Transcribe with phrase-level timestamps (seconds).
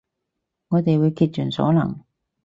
[0.69, 2.03] 我哋會竭盡所能